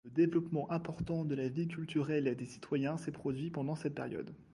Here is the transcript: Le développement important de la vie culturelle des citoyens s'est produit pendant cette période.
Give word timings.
Le 0.03 0.09
développement 0.09 0.67
important 0.71 1.25
de 1.25 1.35
la 1.35 1.47
vie 1.47 1.67
culturelle 1.67 2.35
des 2.35 2.45
citoyens 2.47 2.97
s'est 2.97 3.11
produit 3.11 3.51
pendant 3.51 3.75
cette 3.75 3.93
période. 3.93 4.33